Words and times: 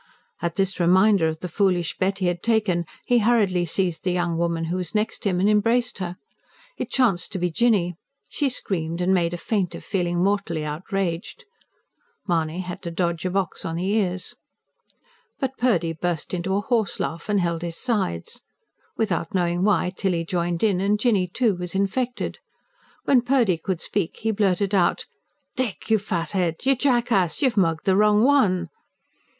At 0.41 0.55
this 0.55 0.79
reminder 0.79 1.27
of 1.27 1.41
the 1.41 1.47
foolish 1.47 1.95
bet 1.99 2.17
he 2.17 2.25
had 2.25 2.41
taken, 2.41 2.85
he 3.05 3.19
hurriedly 3.19 3.65
seized 3.65 4.03
the 4.03 4.11
young 4.11 4.35
woman 4.35 4.63
who 4.63 4.77
was 4.77 4.95
next 4.95 5.27
him, 5.27 5.39
and 5.39 5.47
embraced 5.47 5.99
her. 5.99 6.15
It 6.75 6.89
chanced 6.89 7.31
to 7.33 7.37
be 7.37 7.51
Jinny. 7.51 7.93
She 8.27 8.49
screamed, 8.49 8.99
and 8.99 9.13
made 9.13 9.31
a 9.31 9.37
feint 9.37 9.75
of 9.75 9.83
feeling 9.83 10.23
mortally 10.23 10.65
outraged. 10.65 11.45
Mahony 12.27 12.61
had 12.61 12.81
to 12.81 12.89
dodge 12.89 13.25
a 13.25 13.29
box 13.29 13.63
on 13.63 13.75
the 13.75 13.85
ears. 13.93 14.35
But 15.39 15.59
Purdy 15.59 15.93
burst 15.93 16.33
into 16.33 16.55
a 16.55 16.61
horselaugh, 16.63 17.21
and 17.29 17.39
held 17.39 17.61
his 17.61 17.77
sides. 17.77 18.41
Without 18.97 19.35
knowing 19.35 19.63
why, 19.63 19.91
Tilly 19.95 20.25
joined 20.25 20.63
in, 20.63 20.81
and 20.81 20.99
Jinny, 20.99 21.27
too, 21.27 21.55
was 21.57 21.75
infected. 21.75 22.39
When 23.05 23.21
Purdy 23.21 23.59
could 23.59 23.81
speak, 23.81 24.17
he 24.17 24.31
blurted 24.31 24.73
out: 24.73 25.05
"Dick, 25.55 25.91
you 25.91 25.99
fathead! 25.99 26.65
you 26.65 26.75
jackass! 26.75 27.43
you've 27.43 27.55
mugged 27.55 27.85
the 27.85 27.95
wrong 27.95 28.23
one." 28.23 28.69